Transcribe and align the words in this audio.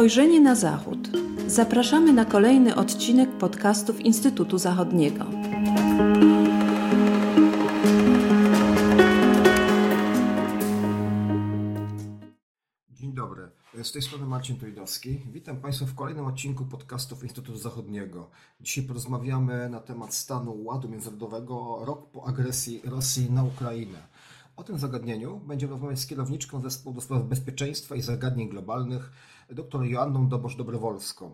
Spojrzenie 0.00 0.40
na 0.40 0.54
Zachód. 0.54 0.98
Zapraszamy 1.46 2.12
na 2.12 2.24
kolejny 2.24 2.76
odcinek 2.76 3.30
podcastów 3.30 4.00
Instytutu 4.00 4.58
Zachodniego. 4.58 5.24
Dzień 12.90 13.12
dobry. 13.12 13.48
Z 13.82 13.92
tej 13.92 14.02
strony 14.02 14.26
Marcin 14.26 14.56
Tojdowski. 14.56 15.20
Witam 15.32 15.56
Państwa 15.56 15.86
w 15.86 15.94
kolejnym 15.94 16.26
odcinku 16.26 16.64
podcastów 16.64 17.22
Instytutu 17.22 17.58
Zachodniego. 17.58 18.30
Dzisiaj 18.60 18.84
porozmawiamy 18.84 19.68
na 19.68 19.80
temat 19.80 20.14
stanu 20.14 20.64
ładu 20.64 20.88
międzynarodowego 20.88 21.84
rok 21.84 22.10
po 22.10 22.26
agresji 22.26 22.80
Rosji 22.84 23.30
na 23.30 23.44
Ukrainę. 23.44 23.98
O 24.60 24.64
tym 24.64 24.78
zagadnieniu 24.78 25.36
będziemy 25.36 25.72
rozmawiać 25.72 25.98
z 25.98 26.06
kierowniczką 26.06 26.60
Zespołu 26.60 26.94
do 26.94 27.00
Spraw 27.00 27.22
Bezpieczeństwa 27.22 27.96
i 27.96 28.02
Zagadnień 28.02 28.48
Globalnych, 28.48 29.12
dr 29.50 29.84
Joanną 29.84 30.28
Dobosz-Dobrowolską. 30.28 31.30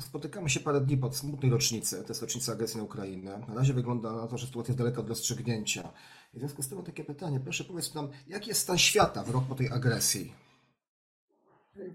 Spotykamy 0.00 0.50
się 0.50 0.60
parę 0.60 0.80
dni 0.80 0.96
pod 0.96 1.16
smutnej 1.16 1.50
rocznicy, 1.50 2.02
to 2.02 2.08
jest 2.08 2.22
rocznica 2.22 2.52
agresji 2.52 2.78
na 2.78 2.84
Ukrainę. 2.84 3.40
Na 3.48 3.54
razie 3.54 3.74
wygląda 3.74 4.12
na 4.12 4.26
to, 4.26 4.38
że 4.38 4.46
sytuacja 4.46 4.72
jest 4.72 4.78
daleka 4.78 5.00
od 5.00 5.08
rozstrzygnięcia. 5.08 5.92
w 6.34 6.38
związku 6.38 6.62
z 6.62 6.68
tym 6.68 6.78
mam 6.78 6.86
takie 6.86 7.04
pytanie. 7.04 7.40
Proszę 7.40 7.64
powiedz 7.64 7.94
nam, 7.94 8.08
jaki 8.26 8.48
jest 8.48 8.60
stan 8.60 8.78
świata 8.78 9.24
w 9.24 9.30
rok 9.30 9.44
po 9.48 9.54
tej 9.54 9.68
agresji? 9.68 10.32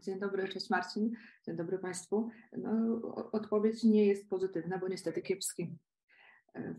Dzień 0.01 0.19
dobry, 0.19 0.49
cześć 0.49 0.69
Marcin. 0.69 1.15
Dzień 1.45 1.55
dobry 1.55 1.79
Państwu. 1.79 2.29
No, 2.57 3.01
odpowiedź 3.31 3.83
nie 3.83 4.05
jest 4.05 4.29
pozytywna, 4.29 4.77
bo 4.77 4.87
niestety 4.87 5.21
kiepski. 5.21 5.77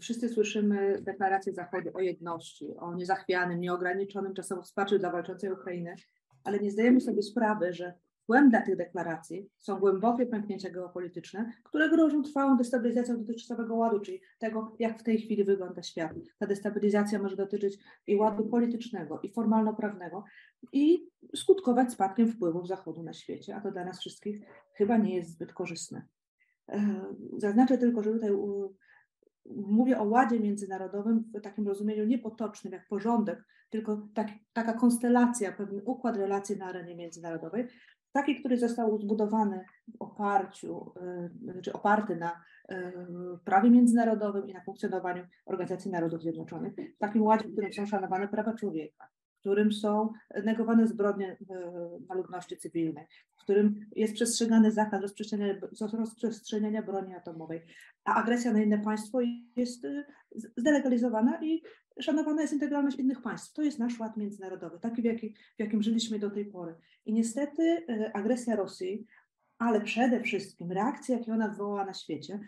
Wszyscy 0.01 0.29
słyszymy 0.29 1.03
deklaracje 1.03 1.53
Zachodu 1.53 1.91
o 1.95 2.01
jedności, 2.01 2.77
o 2.77 2.95
niezachwianym, 2.95 3.61
nieograniczonym 3.61 4.35
czasowo 4.35 4.63
wsparciu 4.63 4.99
dla 4.99 5.11
walczącej 5.11 5.53
Ukrainy, 5.53 5.95
ale 6.45 6.59
nie 6.59 6.71
zdajemy 6.71 7.01
sobie 7.01 7.23
sprawy, 7.23 7.73
że 7.73 7.95
Tłem 8.31 8.51
dla 8.51 8.63
tych 8.63 8.77
deklaracji 8.77 9.51
są 9.59 9.79
głębokie 9.79 10.27
pęknięcia 10.27 10.71
geopolityczne, 10.71 11.53
które 11.65 11.91
grożą 11.91 12.23
trwałą 12.23 12.57
destabilizacją 12.57 13.19
dotychczasowego 13.19 13.77
ładu, 13.77 14.01
czyli 14.01 14.21
tego, 14.39 14.77
jak 14.79 15.01
w 15.01 15.03
tej 15.03 15.19
chwili 15.19 15.45
wygląda 15.45 15.83
świat. 15.83 16.13
Ta 16.39 16.47
destabilizacja 16.47 17.19
może 17.19 17.37
dotyczyć 17.37 17.79
i 18.07 18.17
ładu 18.17 18.47
politycznego, 18.47 19.21
i 19.23 19.33
formalno-prawnego, 19.33 20.25
i 20.73 21.09
skutkować 21.37 21.93
spadkiem 21.93 22.29
wpływów 22.29 22.69
Zachodu 22.69 23.03
na 23.03 23.13
świecie, 23.13 23.57
a 23.57 23.61
to 23.61 23.73
dla 23.73 23.85
nas 23.85 24.01
wszystkich 24.01 24.41
chyba 24.75 24.97
nie 24.97 25.17
jest 25.17 25.31
zbyt 25.31 25.53
korzystne. 25.53 26.07
E, 26.69 27.05
zaznaczę 27.37 27.79
tylko, 27.79 28.03
że 28.03 28.13
tutaj 28.13 28.31
mówię 29.57 29.99
o 29.99 30.05
ładzie 30.05 30.41
międzynarodowym 30.41 31.25
w 31.35 31.41
takim 31.41 31.69
rozumieniu 31.69 32.05
niepotocznym, 32.05 32.73
jak 32.73 32.89
porządek, 32.89 33.45
tylko 33.71 34.09
tak, 34.15 34.29
taka 34.53 34.73
konstelacja, 34.73 35.53
pewien 35.53 35.81
układ 35.85 36.17
relacji 36.17 36.57
na 36.57 36.67
arenie 36.67 36.97
międzynarodowej, 36.97 37.67
taki, 38.13 38.41
który 38.41 38.59
został 38.59 39.01
zbudowany 39.01 39.65
w 39.99 40.03
oparciu, 40.03 40.93
y, 41.57 41.63
czy 41.63 41.73
oparty 41.73 42.17
na 42.17 42.31
y, 42.31 42.75
prawie 43.45 43.71
międzynarodowym 43.71 44.49
i 44.49 44.53
na 44.53 44.61
funkcjonowaniu 44.61 45.25
Organizacji 45.47 45.91
Narodów 45.91 46.23
Zjednoczonych, 46.23 46.75
w 46.97 46.99
takim 46.99 47.23
ładzie, 47.23 47.49
w 47.49 47.53
którym 47.53 47.73
są 47.73 47.87
szanowane 47.87 48.29
prawa 48.29 48.55
człowieka, 48.55 49.09
w 49.41 49.43
którym 49.43 49.73
są 49.73 50.13
negowane 50.45 50.87
zbrodnie 50.87 51.37
na 52.09 52.15
ludności 52.15 52.57
cywilnej, 52.57 53.07
w 53.37 53.43
którym 53.43 53.87
jest 53.97 54.15
przestrzegany 54.15 54.73
zakaz 54.73 55.03
rozprzestrzeniania, 55.03 55.55
rozprzestrzeniania 55.93 56.83
broni 56.83 57.15
atomowej, 57.15 57.61
a 58.05 58.15
agresja 58.15 58.53
na 58.53 58.63
inne 58.63 58.79
państwo 58.79 59.19
jest 59.57 59.85
y, 59.85 60.05
zdelegalizowana 60.57 61.45
i 61.45 61.63
szanowana 62.01 62.43
jest 62.43 62.55
integralność 62.55 62.99
innych 62.99 63.23
państw. 63.23 63.53
To 63.53 63.63
jest 63.63 63.79
nasz 63.79 64.01
ład 64.01 64.17
międzynarodowy, 64.17 64.79
taki 64.79 65.03
w, 65.03 65.05
w 65.57 65.59
jakim 65.59 65.83
żyliśmy 65.83 66.19
do 66.19 66.31
tej 66.31 66.45
pory. 66.45 66.75
I 67.07 67.13
niestety 67.13 67.63
y, 67.63 68.13
agresja 68.13 68.57
Rosji, 68.57 69.07
ale 69.59 69.81
przede 69.81 70.23
wszystkim 70.23 70.73
reakcje, 70.73 71.17
jakie 71.17 71.33
ona 71.33 71.49
wywołała 71.49 71.85
na 71.85 71.95
świecie, 71.95 72.41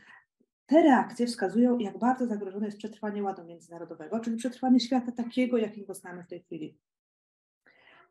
te 0.72 0.82
reakcje 0.82 1.26
wskazują, 1.26 1.78
jak 1.78 1.98
bardzo 1.98 2.26
zagrożone 2.26 2.66
jest 2.66 2.78
przetrwanie 2.78 3.22
ładu 3.22 3.44
międzynarodowego, 3.44 4.20
czyli 4.20 4.36
przetrwanie 4.36 4.80
świata 4.80 5.12
takiego, 5.12 5.58
jakiego 5.58 5.94
znamy 5.94 6.24
w 6.24 6.26
tej 6.26 6.42
chwili. 6.42 6.78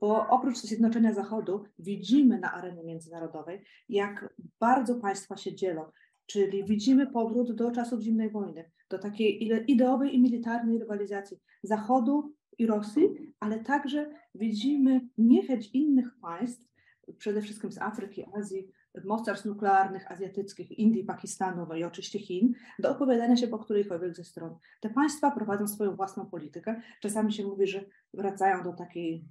Bo 0.02 0.28
oprócz 0.28 0.58
zjednoczenia 0.58 1.14
Zachodu 1.14 1.64
widzimy 1.80 2.40
na 2.40 2.54
arenie 2.54 2.84
międzynarodowej, 2.84 3.62
jak 3.90 4.34
bardzo 4.60 4.96
państwa 4.96 5.38
się 5.38 5.56
dzielą, 5.56 5.86
czyli 6.26 6.64
widzimy 6.64 7.08
powrót 7.08 7.56
do 7.56 7.72
czasów 7.72 8.02
zimnej 8.02 8.30
wojny, 8.30 8.72
do 8.90 9.00
takiej 9.00 9.44
ideowej 9.72 10.16
i 10.16 10.22
militarnej 10.22 10.80
rywalizacji 10.80 11.38
Zachodu 11.64 12.34
i 12.58 12.68
Rosji, 12.68 13.34
ale 13.40 13.60
także 13.60 14.10
widzimy 14.36 15.02
niechęć 15.18 15.70
innych 15.74 16.20
państw, 16.20 16.72
przede 17.18 17.42
wszystkim 17.42 17.72
z 17.72 17.78
Afryki, 17.78 18.26
Azji, 18.34 18.72
mocarstw 19.06 19.46
nuklearnych 19.46 20.12
azjatyckich, 20.12 20.72
Indii, 20.72 21.04
Pakistanu, 21.04 21.66
no 21.70 21.76
i 21.76 21.84
oczywiście 21.84 22.20
Chin, 22.20 22.54
do 22.80 22.92
opowiadania 22.92 23.38
się 23.38 23.48
po 23.48 23.60
którejkolwiek 23.60 24.16
ze 24.16 24.24
stron. 24.24 24.56
Te 24.80 24.90
państwa 24.90 25.32
prowadzą 25.32 25.68
swoją 25.68 25.96
własną 25.96 26.26
politykę. 26.26 26.82
Czasami 27.02 27.34
się 27.34 27.44
mówi, 27.44 27.68
że 27.68 27.86
wracają 28.14 28.64
do 28.64 28.74
takiej 28.74 29.26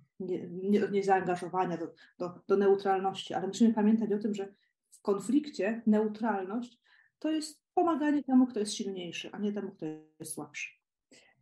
niezaangażowania, 0.91 1.69
nie, 1.69 1.75
nie 1.75 1.78
do, 1.78 1.94
do, 2.19 2.41
do 2.49 2.56
neutralności, 2.56 3.34
ale 3.34 3.47
musimy 3.47 3.75
pamiętać 3.75 4.12
o 4.12 4.19
tym, 4.19 4.34
że 4.34 4.54
w 4.91 5.03
konflikcie 5.03 5.82
neutralność 5.87 6.81
to 7.19 7.31
jest 7.31 7.65
pomaganie 7.75 8.22
temu, 8.22 8.47
kto 8.47 8.60
jest 8.60 8.72
silniejszy, 8.72 9.31
a 9.32 9.38
nie 9.38 9.53
temu, 9.53 9.70
kto 9.70 9.87
jest 10.20 10.34
słabszy. 10.34 10.81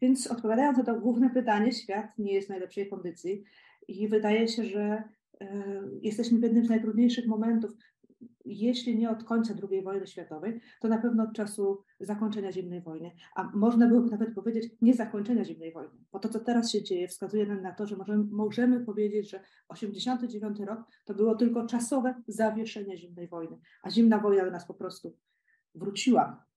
Więc 0.01 0.27
odpowiadając 0.27 0.79
na 0.79 0.85
to 0.85 1.01
główne 1.01 1.31
pytanie, 1.31 1.73
świat 1.73 2.19
nie 2.19 2.33
jest 2.33 2.47
w 2.47 2.51
najlepszej 2.51 2.91
kondycji 2.91 3.45
i 3.89 4.09
wydaje 4.09 4.49
się, 4.49 4.65
że 4.65 5.03
y, 5.43 5.47
jesteśmy 6.03 6.39
w 6.39 6.43
jednym 6.43 6.65
z 6.65 6.69
najtrudniejszych 6.69 7.27
momentów 7.27 7.71
jeśli 8.49 8.99
nie 8.99 9.11
od 9.11 9.25
końca 9.25 9.55
II 9.71 9.83
wojny 9.83 10.07
światowej, 10.07 10.61
to 10.81 10.89
na 10.89 10.99
pewno 10.99 11.23
od 11.25 11.33
czasu 11.33 11.83
zakończenia 12.01 12.53
zimnej 12.53 12.83
wojny. 12.83 13.11
A 13.35 13.51
można 13.55 13.89
byłoby 13.89 14.11
nawet 14.11 14.35
powiedzieć 14.35 14.73
nie 14.83 14.95
zakończenia 14.95 15.45
zimnej 15.45 15.73
wojny, 15.73 15.99
bo 16.13 16.19
to, 16.19 16.29
co 16.29 16.41
teraz 16.41 16.73
się 16.73 16.83
dzieje, 16.83 17.09
wskazuje 17.09 17.47
nam 17.47 17.63
na 17.63 17.73
to, 17.73 17.87
że 17.87 17.97
możemy, 17.97 18.25
możemy 18.31 18.81
powiedzieć, 18.81 19.31
że 19.31 19.41
89 19.69 20.61
rok 20.61 20.81
to 21.05 21.15
było 21.15 21.35
tylko 21.35 21.67
czasowe 21.67 22.23
zawieszenie 22.29 22.97
zimnej 22.97 23.29
wojny, 23.29 23.59
a 23.83 23.91
zimna 23.91 24.19
wojna 24.19 24.45
do 24.45 24.51
nas 24.51 24.67
po 24.67 24.75
prostu 24.75 25.17
wróciła. 25.75 26.49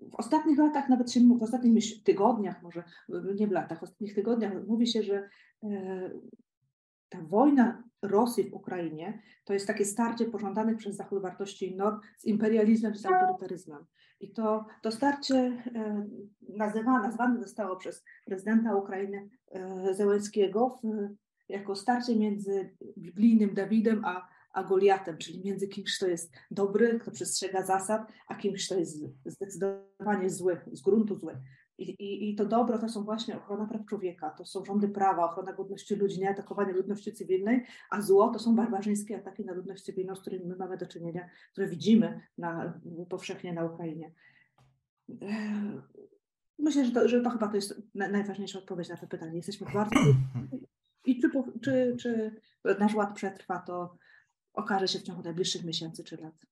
W 0.00 0.14
ostatnich 0.14 0.58
latach, 0.58 0.88
nawet 0.88 1.12
się, 1.12 1.20
w 1.20 1.42
ostatnich 1.42 2.02
tygodniach, 2.02 2.62
może 2.62 2.84
nie 3.34 3.46
w 3.46 3.52
latach, 3.52 3.80
w 3.80 3.82
ostatnich 3.82 4.14
tygodniach 4.14 4.66
mówi 4.66 4.86
się, 4.86 5.02
że 5.02 5.28
e, 5.62 6.10
ta 7.14 7.22
wojna 7.22 7.82
Rosji 8.02 8.50
w 8.50 8.54
Ukrainie 8.54 9.22
to 9.44 9.52
jest 9.52 9.66
takie 9.66 9.84
starcie 9.84 10.24
pożądanych 10.24 10.76
przez 10.76 10.96
Zachód 10.96 11.22
wartości 11.22 11.72
i 11.72 11.76
norm 11.76 12.00
z 12.18 12.24
imperializmem, 12.24 12.96
z 12.96 13.06
autorytaryzmem. 13.06 13.84
I 14.20 14.32
to, 14.32 14.66
to 14.82 14.92
starcie 14.92 15.34
e, 15.34 16.06
nazywa, 16.48 17.02
nazwane 17.02 17.40
zostało 17.40 17.76
przez 17.76 18.04
prezydenta 18.26 18.76
Ukrainy 18.76 19.28
e, 19.52 19.94
Zełenskiego 19.94 20.80
jako 21.48 21.76
starcie 21.76 22.16
między 22.16 22.76
biblijnym 22.98 23.54
Dawidem 23.54 24.04
a, 24.04 24.28
a 24.52 24.64
Goliatem, 24.64 25.18
czyli 25.18 25.44
między 25.44 25.68
kimś, 25.68 25.96
kto 25.96 26.06
jest 26.06 26.32
dobry, 26.50 26.98
kto 26.98 27.10
przestrzega 27.10 27.66
zasad, 27.66 28.12
a 28.28 28.34
kimś, 28.34 28.66
kto 28.66 28.74
jest 28.74 29.04
zdecydowanie 29.26 30.30
zły, 30.30 30.60
z 30.72 30.82
gruntu 30.82 31.18
zły. 31.18 31.36
I, 31.78 31.90
i, 31.90 32.30
I 32.30 32.34
to 32.34 32.46
dobro 32.46 32.78
to 32.78 32.88
są 32.88 33.04
właśnie 33.04 33.36
ochrona 33.36 33.66
praw 33.66 33.86
człowieka, 33.86 34.30
to 34.30 34.44
są 34.44 34.64
rządy 34.64 34.88
prawa, 34.88 35.24
ochrona 35.24 35.52
godności 35.52 35.94
ludzi, 35.94 36.20
nie 36.20 36.30
atakowanie 36.30 36.72
ludności 36.72 37.12
cywilnej, 37.12 37.64
a 37.90 38.00
zło 38.00 38.28
to 38.28 38.38
są 38.38 38.56
barbarzyńskie 38.56 39.16
ataki 39.16 39.44
na 39.44 39.52
ludność 39.52 39.82
cywilną, 39.82 40.16
z 40.16 40.20
którymi 40.20 40.46
my 40.46 40.56
mamy 40.56 40.76
do 40.76 40.86
czynienia, 40.86 41.28
które 41.52 41.68
widzimy 41.68 42.20
na, 42.38 42.80
powszechnie 43.08 43.52
na 43.52 43.64
Ukrainie. 43.64 44.12
Myślę, 46.58 46.84
że 46.84 46.92
to, 46.92 47.08
że 47.08 47.20
to 47.20 47.30
chyba 47.30 47.48
to 47.48 47.56
jest 47.56 47.82
najważniejsza 47.94 48.58
odpowiedź 48.58 48.88
na 48.88 48.96
to 48.96 49.06
pytanie. 49.06 49.36
Jesteśmy 49.36 49.66
bardzo. 49.74 50.00
I 51.06 51.20
czy, 51.20 51.30
czy, 51.62 51.96
czy 51.98 52.40
nasz 52.78 52.94
ład 52.94 53.14
przetrwa, 53.14 53.58
to 53.58 53.96
okaże 54.54 54.88
się 54.88 54.98
w 54.98 55.02
ciągu 55.02 55.22
najbliższych 55.22 55.64
miesięcy 55.64 56.04
czy 56.04 56.16
lat. 56.16 56.46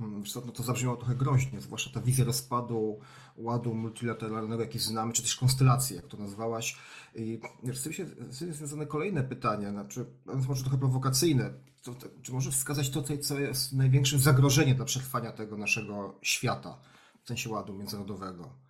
Mm, 0.00 0.22
no 0.46 0.52
to 0.52 0.62
zabrzmiało 0.62 0.96
trochę 0.96 1.14
groźnie, 1.14 1.60
zwłaszcza 1.60 1.90
ta 1.90 2.00
wizja 2.00 2.24
rozpadu 2.24 2.98
ładu 3.36 3.74
multilateralnego, 3.74 4.62
jaki 4.62 4.78
znamy, 4.78 5.12
czy 5.12 5.22
też 5.22 5.36
konstelacje, 5.36 5.96
jak 5.96 6.06
to 6.06 6.16
nazwałaś. 6.16 6.78
I 7.14 7.40
z 7.72 7.82
tym 7.82 7.92
się 7.92 8.06
związane 8.30 8.86
kolejne 8.86 9.24
pytania, 9.24 9.70
znaczy, 9.70 10.06
może 10.48 10.62
trochę 10.62 10.78
prowokacyjne. 10.78 11.50
To, 11.82 11.94
to, 11.94 12.06
czy 12.22 12.32
możesz 12.32 12.54
wskazać 12.54 12.90
to, 12.90 13.02
co 13.02 13.40
jest 13.40 13.72
największym 13.72 14.18
zagrożeniem 14.18 14.76
dla 14.76 14.84
przetrwania 14.84 15.32
tego 15.32 15.56
naszego 15.56 16.18
świata, 16.22 16.78
w 17.24 17.28
sensie 17.28 17.50
ładu 17.50 17.74
międzynarodowego? 17.74 18.64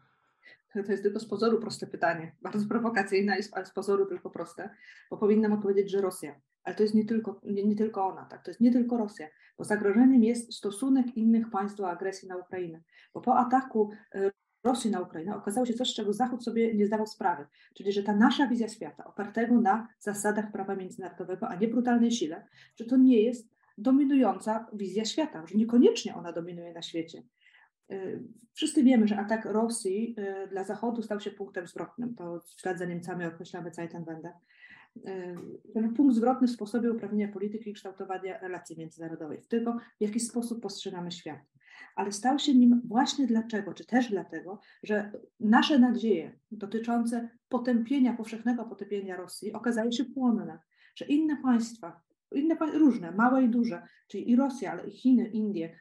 To 0.73 0.93
jest 0.93 1.03
tylko 1.03 1.21
z 1.21 1.27
pozoru 1.27 1.61
proste 1.61 1.87
pytanie, 1.87 2.37
bardzo 2.43 2.67
prowokacyjne, 2.69 3.37
ale 3.53 3.67
z 3.67 3.71
pozoru 3.71 4.07
tylko 4.07 4.31
proste, 4.31 4.71
bo 5.11 5.17
powinnam 5.17 5.53
odpowiedzieć, 5.53 5.91
że 5.91 6.01
Rosja. 6.01 6.41
Ale 6.65 6.75
to 6.75 6.83
jest 6.83 6.95
nie 6.95 7.05
tylko, 7.05 7.41
nie, 7.45 7.65
nie, 7.65 7.77
tylko 7.77 8.07
ona, 8.07 8.25
tak? 8.25 8.45
to 8.45 8.51
jest 8.51 8.61
nie 8.61 8.73
tylko 8.73 8.97
Rosja, 8.97 9.29
bo 9.59 9.65
zagrożeniem 9.65 10.25
jest 10.25 10.55
stosunek 10.55 11.17
innych 11.17 11.51
państw 11.51 11.79
do 11.79 11.91
agresji 11.91 12.29
na 12.29 12.37
Ukrainę. 12.37 12.81
Bo 13.15 13.21
po 13.21 13.37
ataku 13.37 13.91
e, 14.15 14.31
Rosji 14.65 14.91
na 14.91 15.01
Ukrainę 15.01 15.37
okazało 15.37 15.67
się 15.67 15.75
coś, 15.75 15.95
czego 15.95 16.13
Zachód 16.13 16.45
sobie 16.45 16.75
nie 16.75 16.87
zdawał 16.87 17.07
sprawy, 17.07 17.47
czyli 17.75 17.93
że 17.93 18.03
ta 18.03 18.17
nasza 18.17 18.47
wizja 18.47 18.69
świata, 18.69 19.05
opartego 19.05 19.61
na 19.61 19.89
zasadach 19.99 20.53
prawa 20.53 20.77
międzynarodowego, 20.77 21.49
a 21.49 21.57
nie 21.57 21.69
brutalnej 21.69 22.13
sile, 22.13 22.47
że 22.77 22.85
to 22.85 22.97
nie 22.97 23.23
jest 23.23 23.55
dominująca 23.79 24.67
wizja 24.73 25.05
świata, 25.05 25.47
że 25.47 25.59
niekoniecznie 25.59 26.15
ona 26.15 26.33
dominuje 26.33 26.73
na 26.73 26.83
świecie. 26.83 27.23
Y, 27.93 28.23
wszyscy 28.53 28.83
wiemy, 28.83 29.09
że 29.09 29.17
atak 29.17 29.45
Rosji 29.45 30.15
y, 30.19 30.49
dla 30.49 30.65
Zachodu 30.65 31.03
stał 31.03 31.21
się 31.21 31.31
punktem 31.31 31.67
zwrotnym. 31.67 32.15
To 32.15 32.41
w 32.41 32.61
ślad 32.61 32.79
za 32.79 32.85
Niemcami 32.85 33.25
określamy 33.25 33.71
Zeitenwende. 33.71 34.33
Ten 35.75 35.95
punkt 35.95 36.15
zwrotny 36.15 36.49
w 36.49 36.51
sposobie 36.51 36.93
uprawiania 36.93 37.29
polityki 37.29 37.71
i 37.71 37.75
kształtowania 37.75 38.39
relacji 38.39 38.79
międzynarodowej, 38.79 39.41
w 39.41 39.49
tego, 39.49 39.79
w 39.99 40.01
jaki 40.01 40.21
sposób 40.21 40.63
postrzegamy 40.63 41.13
świat. 41.13 41.41
Ale 41.97 42.13
stał 42.13 42.39
się 42.39 42.55
nim 42.55 42.83
właśnie 42.85 43.27
dlaczego, 43.27 43.75
czy 43.75 43.87
też 43.87 44.11
dlatego, 44.11 44.61
że 44.83 45.13
nasze 45.41 45.79
nadzieje 45.79 46.39
dotyczące 46.51 47.29
potępienia, 47.49 48.13
powszechnego 48.13 48.65
potępienia 48.65 49.17
Rosji 49.17 49.53
okazały 49.53 49.93
się 49.93 50.05
płonne, 50.05 50.59
że 50.95 51.05
inne 51.05 51.37
państwa, 51.37 52.01
inne 52.33 52.57
różne, 52.75 53.13
małe 53.13 53.43
i 53.43 53.49
duże, 53.49 53.83
czyli 54.09 54.31
i 54.31 54.37
Rosja, 54.37 54.73
ale 54.73 54.87
i 54.87 54.91
Chiny, 54.91 55.29
Indie, 55.29 55.79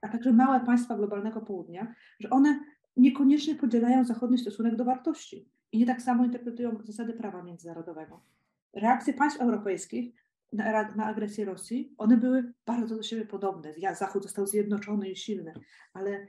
a 0.00 0.08
także 0.08 0.32
małe 0.32 0.60
państwa 0.60 0.96
globalnego 0.96 1.40
południa, 1.40 1.94
że 2.20 2.30
one 2.30 2.60
niekoniecznie 2.96 3.54
podzielają 3.54 4.04
zachodni 4.04 4.38
stosunek 4.38 4.76
do 4.76 4.84
wartości 4.84 5.48
i 5.72 5.78
nie 5.78 5.86
tak 5.86 6.02
samo 6.02 6.24
interpretują 6.24 6.78
zasady 6.84 7.12
prawa 7.12 7.42
międzynarodowego. 7.42 8.22
Reakcje 8.72 9.14
państw 9.14 9.40
europejskich 9.40 10.14
na, 10.52 10.94
na, 10.94 11.04
agresję 11.06 11.44
Rosji, 11.44 11.94
one 11.98 12.16
były 12.16 12.52
bardzo 12.66 12.96
do 12.96 13.02
siebie 13.02 13.26
podobne. 13.26 13.74
Zachód 13.98 14.22
został 14.22 14.46
zjednoczony 14.46 15.10
i 15.10 15.16
silny, 15.16 15.52
ale 15.92 16.26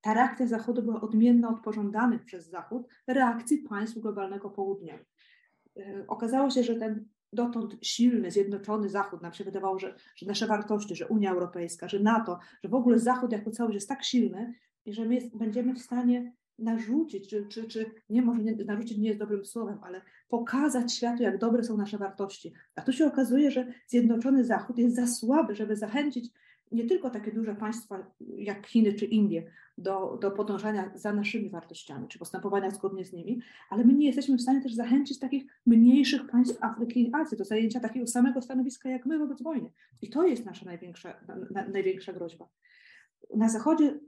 ta 0.00 0.14
reakcja 0.14 0.46
Zachodu 0.46 0.82
była 0.82 1.00
odmienna 1.00 1.48
od 1.48 1.60
pożądanych 1.60 2.24
przez 2.24 2.50
Zachód 2.50 2.88
reakcji 3.06 3.58
państw 3.58 3.98
globalnego 3.98 4.50
południa. 4.50 4.98
E, 5.76 6.04
okazało 6.08 6.50
się, 6.50 6.62
że 6.62 6.74
ten 6.74 7.08
dotąd 7.32 7.76
silny, 7.82 8.30
zjednoczony 8.30 8.88
Zachód, 8.88 9.22
nam 9.22 9.32
się 9.32 9.44
wydawało, 9.44 9.78
że, 9.78 9.94
że 10.16 10.26
nasze 10.26 10.46
wartości, 10.46 10.96
że 10.96 11.06
Unia 11.06 11.30
Europejska, 11.30 11.88
że 11.88 12.00
NATO, 12.00 12.38
że 12.62 12.68
w 12.68 12.74
ogóle 12.74 12.98
Zachód 12.98 13.32
jako 13.32 13.50
całość 13.50 13.74
jest 13.74 13.88
tak 13.88 14.04
silny 14.04 14.54
i 14.84 14.92
że 14.92 15.04
my 15.04 15.18
będziemy 15.34 15.74
w 15.74 15.78
stanie 15.78 16.32
narzucić, 16.58 17.28
czy, 17.28 17.46
czy, 17.46 17.64
czy 17.64 17.90
nie 18.10 18.22
może 18.22 18.42
nie, 18.42 18.56
narzucić 18.64 18.98
nie 18.98 19.08
jest 19.08 19.20
dobrym 19.20 19.44
słowem, 19.44 19.78
ale 19.82 20.02
pokazać 20.28 20.94
światu, 20.94 21.22
jak 21.22 21.38
dobre 21.38 21.64
są 21.64 21.76
nasze 21.76 21.98
wartości. 21.98 22.52
A 22.76 22.82
tu 22.82 22.92
się 22.92 23.06
okazuje, 23.06 23.50
że 23.50 23.72
Zjednoczony 23.86 24.44
Zachód 24.44 24.78
jest 24.78 24.96
za 24.96 25.06
słaby, 25.06 25.54
żeby 25.54 25.76
zachęcić 25.76 26.30
nie 26.72 26.86
tylko 26.86 27.10
takie 27.10 27.32
duże 27.32 27.54
państwa 27.54 28.12
jak 28.36 28.66
Chiny 28.66 28.92
czy 28.92 29.04
Indie 29.04 29.50
do, 29.78 30.18
do 30.22 30.30
podążania 30.30 30.90
za 30.94 31.12
naszymi 31.12 31.50
wartościami, 31.50 32.08
czy 32.08 32.18
postępowania 32.18 32.70
zgodnie 32.70 33.04
z 33.04 33.12
nimi, 33.12 33.40
ale 33.70 33.84
my 33.84 33.94
nie 33.94 34.06
jesteśmy 34.06 34.36
w 34.36 34.42
stanie 34.42 34.62
też 34.62 34.74
zachęcić 34.74 35.18
takich 35.18 35.44
mniejszych 35.66 36.26
państw 36.26 36.62
Afryki 36.62 37.02
i 37.02 37.10
Azji 37.14 37.38
do 37.38 37.44
zajęcia 37.44 37.80
takiego 37.80 38.06
samego 38.06 38.42
stanowiska 38.42 38.88
jak 38.88 39.06
my 39.06 39.18
wobec 39.18 39.42
wojny. 39.42 39.70
I 40.02 40.10
to 40.10 40.26
jest 40.26 40.44
nasza 40.44 40.64
największa, 40.66 41.20
na, 41.50 41.68
największa 41.68 42.12
groźba. 42.12 42.48
Na 43.36 43.48
Zachodzie 43.48 44.00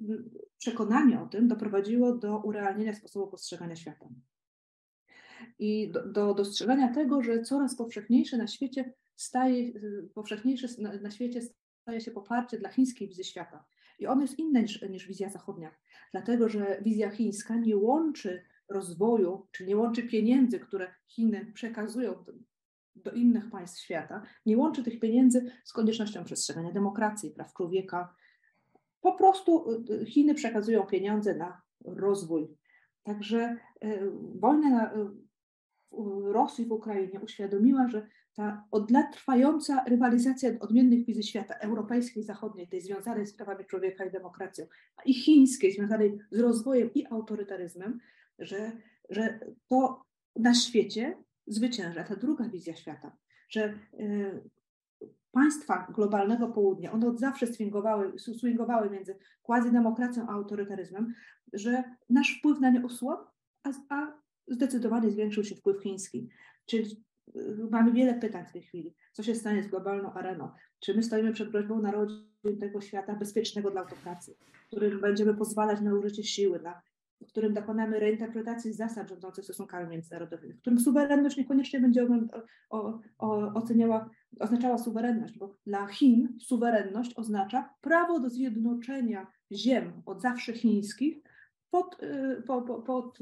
przekonanie 0.58 1.20
o 1.20 1.26
tym 1.26 1.48
doprowadziło 1.48 2.12
do 2.12 2.38
urealnienia 2.38 2.92
sposobu 2.92 3.26
postrzegania 3.26 3.76
świata. 3.76 4.08
I 5.58 5.90
do, 5.92 6.06
do 6.06 6.34
dostrzeżenia 6.34 6.94
tego, 6.94 7.22
że 7.22 7.42
coraz 7.42 7.76
powszechniejsze 7.76 8.36
na 8.36 8.46
świecie 8.46 8.92
staje, 9.16 9.72
powszechniejsze 10.14 10.68
na, 10.78 10.92
na 10.92 11.10
świecie 11.10 11.40
staje 11.82 12.00
się 12.00 12.10
poparcie 12.10 12.58
dla 12.58 12.68
chińskiej 12.68 13.08
wizji 13.08 13.24
świata. 13.24 13.64
I 13.98 14.06
ono 14.06 14.22
jest 14.22 14.38
inne 14.38 14.62
niż, 14.62 14.82
niż 14.82 15.06
wizja 15.06 15.30
zachodnia, 15.30 15.70
dlatego 16.12 16.48
że 16.48 16.80
wizja 16.82 17.10
chińska 17.10 17.56
nie 17.56 17.76
łączy 17.76 18.42
rozwoju, 18.68 19.46
czy 19.52 19.66
nie 19.66 19.76
łączy 19.76 20.02
pieniędzy, 20.02 20.60
które 20.60 20.94
Chiny 21.06 21.52
przekazują 21.54 22.24
do 22.94 23.10
innych 23.10 23.50
państw 23.50 23.80
świata, 23.80 24.22
nie 24.46 24.56
łączy 24.56 24.82
tych 24.82 25.00
pieniędzy 25.00 25.50
z 25.64 25.72
koniecznością 25.72 26.24
przestrzegania 26.24 26.72
demokracji, 26.72 27.30
praw 27.30 27.54
człowieka. 27.54 28.14
Po 29.06 29.12
prostu 29.12 29.70
y, 29.90 30.06
Chiny 30.06 30.34
przekazują 30.34 30.86
pieniądze 30.86 31.34
na 31.34 31.62
rozwój. 31.84 32.56
Także 33.02 33.56
y, 33.84 34.10
wojna 34.34 34.70
na, 34.70 34.94
y, 34.94 36.32
Rosji 36.32 36.66
w 36.66 36.72
Ukrainie 36.72 37.20
uświadomiła, 37.20 37.88
że 37.88 38.06
ta 38.34 38.64
od 38.70 38.90
lat 38.90 39.12
trwająca 39.12 39.84
rywalizacja 39.84 40.50
odmiennych 40.60 41.06
wizji 41.06 41.22
świata, 41.22 41.54
europejskiej, 41.54 42.22
zachodniej, 42.22 42.68
tej 42.68 42.80
związanej 42.80 43.26
z 43.26 43.36
prawami 43.36 43.64
człowieka 43.64 44.04
i 44.04 44.10
demokracją, 44.10 44.66
i 45.04 45.14
chińskiej, 45.14 45.72
związanej 45.72 46.18
z 46.30 46.40
rozwojem 46.40 46.90
i 46.94 47.06
autorytaryzmem, 47.06 47.98
że, 48.38 48.72
że 49.10 49.40
to 49.68 50.04
na 50.36 50.54
świecie 50.54 51.16
zwycięża 51.46 52.04
ta 52.04 52.16
druga 52.16 52.48
wizja 52.48 52.76
świata, 52.76 53.16
że 53.48 53.78
y, 54.00 54.50
państwa 55.36 55.86
globalnego 55.94 56.48
południa, 56.48 56.92
one 56.92 57.06
od 57.06 57.18
zawsze 57.18 57.46
swingowały, 57.46 58.12
swingowały 58.18 58.90
między 58.90 59.18
quasi-demokracją 59.42 60.26
a 60.28 60.32
autorytaryzmem, 60.32 61.14
że 61.52 61.84
nasz 62.10 62.38
wpływ 62.38 62.60
na 62.60 62.70
nie 62.70 62.84
osłabł, 62.84 63.22
a, 63.62 63.70
a 63.88 64.12
zdecydowanie 64.48 65.10
zwiększył 65.10 65.44
się 65.44 65.54
wpływ 65.54 65.82
chiński. 65.82 66.28
Czyli 66.66 67.04
y, 67.36 67.68
mamy 67.70 67.92
wiele 67.92 68.14
pytań 68.14 68.46
w 68.46 68.52
tej 68.52 68.62
chwili. 68.62 68.94
Co 69.12 69.22
się 69.22 69.34
stanie 69.34 69.62
z 69.62 69.68
globalną 69.68 70.12
areną? 70.12 70.50
Czy 70.80 70.94
my 70.94 71.02
stoimy 71.02 71.32
przed 71.32 71.50
groźbą 71.50 71.82
narodzin 71.82 72.58
tego 72.60 72.80
świata 72.80 73.14
bezpiecznego 73.14 73.70
dla 73.70 73.80
autokracji, 73.80 74.34
w 74.64 74.66
którym 74.66 75.00
będziemy 75.00 75.34
pozwalać 75.34 75.80
na 75.80 75.94
użycie 75.94 76.24
siły, 76.24 76.62
na, 76.62 76.82
w 77.20 77.26
którym 77.28 77.54
dokonamy 77.54 78.00
reinterpretacji 78.00 78.72
zasad 78.72 79.08
rządzących 79.08 79.44
stosunkami 79.44 79.90
międzynarodowymi, 79.90 80.54
w 80.54 80.60
którym 80.60 80.80
suwerenność 80.80 81.36
niekoniecznie 81.36 81.80
będzie 81.80 82.06
o, 82.70 83.00
o, 83.18 83.52
oceniała, 83.54 84.10
oznaczała 84.40 84.78
suwerenność, 84.78 85.38
bo 85.38 85.56
dla 85.66 85.86
Chin 85.86 86.38
suwerenność 86.40 87.12
oznacza 87.16 87.74
prawo 87.80 88.20
do 88.20 88.30
zjednoczenia 88.30 89.26
ziem 89.52 90.02
od 90.06 90.22
zawsze 90.22 90.52
chińskich 90.52 91.22
pod, 91.70 92.02
y, 92.02 92.42
pod, 92.86 93.18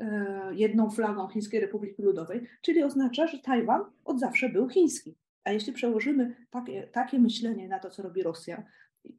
E, 0.00 0.50
jedną 0.54 0.90
flagą 0.90 1.28
Chińskiej 1.28 1.60
Republiki 1.60 2.02
Ludowej, 2.02 2.46
czyli 2.62 2.82
oznacza, 2.82 3.26
że 3.26 3.38
Tajwan 3.38 3.84
od 4.04 4.20
zawsze 4.20 4.48
był 4.48 4.68
chiński. 4.68 5.16
A 5.44 5.52
jeśli 5.52 5.72
przełożymy 5.72 6.36
takie, 6.50 6.86
takie 6.86 7.18
myślenie 7.18 7.68
na 7.68 7.78
to, 7.78 7.90
co 7.90 8.02
robi 8.02 8.22
Rosja, 8.22 8.62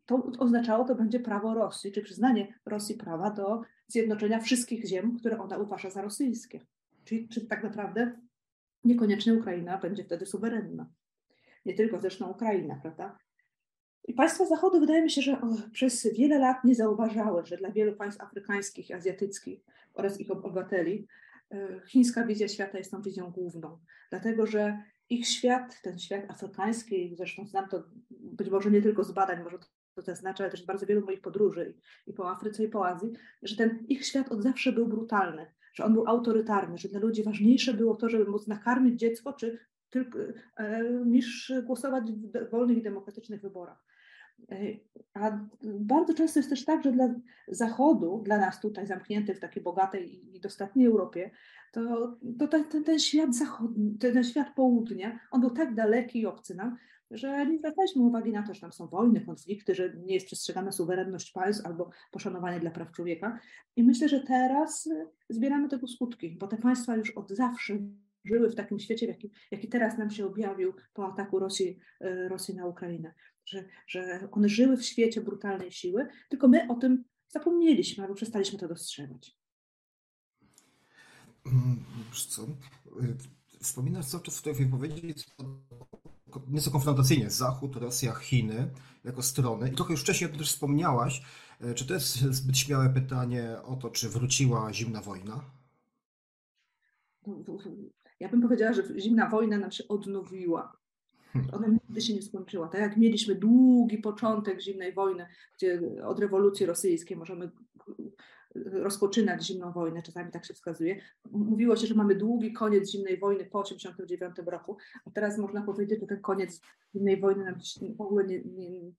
to 0.05 0.31
oznaczało 0.39 0.85
to 0.85 0.95
będzie 0.95 1.19
prawo 1.19 1.53
Rosji, 1.53 1.91
czy 1.91 2.01
przyznanie 2.01 2.53
Rosji 2.65 2.95
prawa 2.95 3.31
do 3.31 3.61
zjednoczenia 3.87 4.39
wszystkich 4.39 4.85
ziem, 4.85 5.17
które 5.17 5.39
ona 5.39 5.57
uważa 5.57 5.89
za 5.89 6.01
rosyjskie. 6.01 6.59
Czyli 7.03 7.27
czy 7.27 7.47
tak 7.47 7.63
naprawdę 7.63 8.19
niekoniecznie 8.83 9.33
Ukraina 9.33 9.77
będzie 9.77 10.03
wtedy 10.03 10.25
suwerenna. 10.25 10.89
Nie 11.67 11.73
tylko 11.73 11.99
zresztą 11.99 12.29
Ukraina, 12.29 12.79
prawda? 12.81 13.17
I 14.07 14.13
państwa 14.13 14.45
Zachodu 14.45 14.79
wydaje 14.79 15.01
mi 15.01 15.11
się, 15.11 15.21
że 15.21 15.37
przez 15.71 16.13
wiele 16.13 16.39
lat 16.39 16.63
nie 16.63 16.75
zauważały, 16.75 17.45
że 17.45 17.57
dla 17.57 17.71
wielu 17.71 17.95
państw 17.95 18.21
afrykańskich, 18.21 18.91
azjatyckich 18.91 19.59
oraz 19.93 20.19
ich 20.19 20.31
obywateli 20.31 21.07
e, 21.51 21.81
chińska 21.87 22.25
wizja 22.25 22.47
świata 22.47 22.77
jest 22.77 22.91
tą 22.91 23.01
wizją 23.01 23.31
główną. 23.31 23.79
Dlatego, 24.09 24.45
że 24.45 24.83
ich 25.09 25.27
świat, 25.27 25.81
ten 25.81 25.99
świat 25.99 26.31
afrykański, 26.31 27.15
zresztą 27.15 27.47
znam 27.47 27.69
to 27.69 27.83
być 28.09 28.49
może 28.49 28.71
nie 28.71 28.81
tylko 28.81 29.03
z 29.03 29.11
badań, 29.11 29.43
może 29.43 29.57
to 29.95 30.01
zaznacza, 30.01 30.43
ale 30.43 30.51
też 30.51 30.63
z 30.63 30.65
bardzo 30.65 30.85
wielu 30.85 31.05
moich 31.05 31.21
podróży 31.21 31.73
i 32.07 32.13
po 32.13 32.31
Afryce 32.31 32.63
i 32.63 32.67
po 32.67 32.87
Azji, 32.87 33.13
że 33.43 33.55
ten 33.55 33.85
ich 33.87 34.05
świat 34.05 34.31
od 34.31 34.43
zawsze 34.43 34.71
był 34.71 34.87
brutalny, 34.87 35.45
że 35.73 35.85
on 35.85 35.93
był 35.93 36.07
autorytarny, 36.07 36.77
że 36.77 36.89
dla 36.89 36.99
ludzi 36.99 37.23
ważniejsze 37.23 37.73
było 37.73 37.95
to, 37.95 38.09
żeby 38.09 38.31
móc 38.31 38.47
nakarmić 38.47 38.99
dziecko, 38.99 39.33
czy 39.33 39.59
tylko, 39.89 40.19
e, 40.57 40.83
niż 41.05 41.53
głosować 41.65 42.03
w 42.11 42.49
wolnych 42.51 42.77
i 42.77 42.83
demokratycznych 42.83 43.41
wyborach. 43.41 43.87
A 45.13 45.39
bardzo 45.63 46.13
często 46.13 46.39
jest 46.39 46.49
też 46.49 46.65
tak, 46.65 46.83
że 46.83 46.91
dla 46.91 47.09
Zachodu, 47.47 48.21
dla 48.25 48.37
nas 48.37 48.61
tutaj 48.61 48.87
zamkniętych 48.87 49.37
w 49.37 49.39
takiej 49.39 49.63
bogatej 49.63 50.35
i 50.35 50.39
dostatniej 50.39 50.87
Europie, 50.87 51.31
to, 51.71 52.17
to 52.39 52.47
ten, 52.47 52.83
ten, 52.83 52.99
świat 52.99 53.35
zachodni, 53.35 53.97
ten 53.97 54.23
świat 54.23 54.55
południa, 54.55 55.19
on 55.31 55.41
był 55.41 55.49
tak 55.49 55.75
daleki 55.75 56.19
i 56.19 56.25
obcy 56.25 56.55
nam, 56.55 56.77
że 57.11 57.45
nie 57.45 57.57
zwracaliśmy 57.57 58.01
uwagi 58.01 58.31
na 58.31 58.43
to, 58.43 58.53
że 58.53 58.61
tam 58.61 58.71
są 58.71 58.87
wojny, 58.87 59.21
konflikty, 59.21 59.75
że 59.75 59.93
nie 59.93 60.13
jest 60.13 60.25
przestrzegana 60.25 60.71
suwerenność 60.71 61.31
państw 61.31 61.65
albo 61.65 61.89
poszanowanie 62.11 62.59
dla 62.59 62.71
praw 62.71 62.91
człowieka. 62.91 63.39
I 63.75 63.83
myślę, 63.83 64.09
że 64.09 64.19
teraz 64.19 64.89
zbieramy 65.29 65.69
tego 65.69 65.87
skutki, 65.87 66.37
bo 66.39 66.47
te 66.47 66.57
państwa 66.57 66.95
już 66.95 67.09
od 67.11 67.31
zawsze 67.31 67.77
żyły 68.27 68.49
w 68.49 68.55
takim 68.55 68.79
świecie, 68.79 69.05
jaki, 69.05 69.31
jaki 69.51 69.67
teraz 69.67 69.97
nam 69.97 70.11
się 70.11 70.25
objawił 70.25 70.73
po 70.93 71.07
ataku 71.07 71.39
Rosji, 71.39 71.79
e, 72.01 72.29
Rosji 72.29 72.55
na 72.55 72.65
Ukrainę 72.65 73.13
że, 73.45 73.65
że 73.87 74.27
one 74.31 74.49
żyły 74.49 74.77
w 74.77 74.85
świecie 74.85 75.21
brutalnej 75.21 75.71
siły, 75.71 76.07
tylko 76.29 76.47
my 76.47 76.67
o 76.69 76.75
tym 76.75 77.03
zapomnieliśmy 77.27 78.03
albo 78.03 78.15
przestaliśmy 78.15 78.59
to 78.59 78.67
dostrzegać. 78.67 79.37
Mm, 81.45 81.83
wiesz 82.09 82.25
co? 82.25 82.47
Wspominasz 83.61 84.05
co 84.05 84.19
czas 84.19 84.39
w 84.39 84.41
tej 84.41 84.53
wypowiedzi 84.53 85.13
nieco 86.47 86.71
konfrontacyjnie 86.71 87.29
Zachód, 87.29 87.75
Rosja, 87.75 88.15
Chiny 88.15 88.69
jako 89.03 89.21
strony 89.21 89.69
i 89.69 89.75
trochę 89.75 89.93
już 89.93 90.01
wcześniej 90.01 90.27
o 90.27 90.29
tym 90.29 90.39
też 90.39 90.49
wspomniałaś, 90.49 91.21
E, 91.61 91.73
czy 91.73 91.87
to 91.87 91.93
jest 91.93 92.17
zbyt 92.17 92.57
śmiałe 92.57 92.89
pytanie 92.89 93.57
o 93.63 93.75
to, 93.75 93.89
czy 93.89 94.09
wróciła 94.09 94.73
zimna 94.73 95.01
wojna? 95.01 95.43
Ja 98.19 98.29
bym 98.29 98.41
powiedziała, 98.41 98.73
że 98.73 98.83
zimna 98.99 99.29
wojna 99.29 99.57
nam 99.57 99.71
się 99.71 99.87
odnowiła. 99.87 100.77
Hmm. 101.33 101.53
Ona 101.53 101.67
nigdy 101.67 102.01
się 102.01 102.13
nie 102.13 102.21
skończyła. 102.21 102.67
Tak 102.67 102.81
jak 102.81 102.97
mieliśmy 102.97 103.35
długi 103.35 103.97
początek 103.97 104.61
zimnej 104.61 104.93
wojny, 104.93 105.27
gdzie 105.57 105.81
od 106.05 106.19
rewolucji 106.19 106.65
rosyjskiej 106.65 107.17
możemy 107.17 107.51
rozpoczynać 108.55 109.45
zimną 109.47 109.71
wojnę, 109.71 110.01
czasami 110.01 110.31
tak 110.31 110.45
się 110.45 110.53
wskazuje. 110.53 111.01
Mówiło 111.31 111.75
się, 111.75 111.87
że 111.87 111.95
mamy 111.95 112.15
długi 112.15 112.53
koniec 112.53 112.91
zimnej 112.91 113.19
wojny 113.19 113.45
po 113.45 113.63
1989 113.63 114.47
roku, 114.47 114.77
a 115.05 115.11
teraz 115.11 115.37
można 115.37 115.61
powiedzieć, 115.61 115.99
że 115.99 116.07
ten 116.07 116.21
koniec 116.21 116.61
zimnej 116.95 117.19
wojny 117.19 117.43
nam 117.43 117.55
w 117.97 118.01
ogóle 118.01 118.25
nie, 118.25 118.41
nie, 118.41 118.91